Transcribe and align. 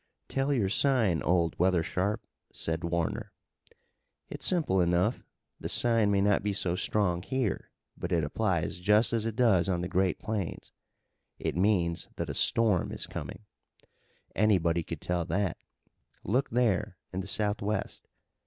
"Tell 0.29 0.51
your 0.51 0.67
sign, 0.67 1.21
old 1.21 1.59
weather 1.59 1.83
sharp," 1.83 2.25
said 2.51 2.83
Warner. 2.83 3.31
"It's 4.31 4.47
simple 4.47 4.81
enough. 4.81 5.21
The 5.59 5.69
sign 5.69 6.09
may 6.09 6.21
not 6.21 6.41
be 6.41 6.53
so 6.53 6.75
strong 6.75 7.21
here, 7.21 7.69
but 7.95 8.11
it 8.11 8.23
applies 8.23 8.79
just 8.79 9.13
as 9.13 9.27
it 9.27 9.35
does 9.35 9.69
on 9.69 9.81
the 9.81 9.87
great 9.87 10.17
plains. 10.17 10.71
It 11.37 11.55
means 11.55 12.09
that 12.15 12.31
a 12.31 12.33
storm 12.33 12.91
is 12.91 13.05
coming. 13.05 13.45
Anybody 14.35 14.81
could 14.81 15.01
tell 15.01 15.23
that. 15.25 15.57
Look 16.23 16.49
there, 16.49 16.97
in 17.13 17.19
the 17.19 17.27
southwest. 17.27 18.07